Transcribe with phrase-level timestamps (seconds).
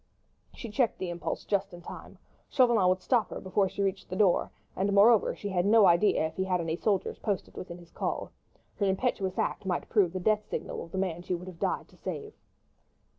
[0.55, 2.17] She checked the impulse just in time.
[2.49, 6.25] Chauvelin would stop her before she reached the door, and, moreover, she had no idea
[6.25, 8.31] if he had any soldiers posted within his call.
[8.77, 11.87] Her impetuous act might prove the death signal of the man she would have died
[11.89, 12.33] to save.